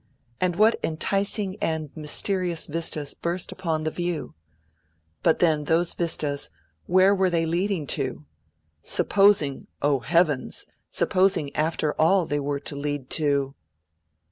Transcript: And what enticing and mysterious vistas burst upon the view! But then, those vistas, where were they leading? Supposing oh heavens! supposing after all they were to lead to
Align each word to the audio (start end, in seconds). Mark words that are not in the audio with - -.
And 0.39 0.55
what 0.55 0.79
enticing 0.83 1.57
and 1.61 1.91
mysterious 1.95 2.65
vistas 2.65 3.13
burst 3.13 3.51
upon 3.51 3.83
the 3.83 3.91
view! 3.91 4.33
But 5.21 5.37
then, 5.37 5.65
those 5.65 5.93
vistas, 5.93 6.49
where 6.87 7.13
were 7.13 7.29
they 7.29 7.45
leading? 7.45 7.87
Supposing 8.81 9.67
oh 9.79 9.99
heavens! 9.99 10.65
supposing 10.89 11.55
after 11.55 11.93
all 12.01 12.25
they 12.25 12.39
were 12.39 12.59
to 12.61 12.75
lead 12.75 13.11
to 13.11 13.53